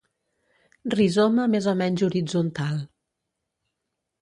[0.93, 2.81] Rizoma més o menys horitzontal.